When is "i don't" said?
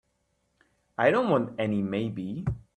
0.97-1.29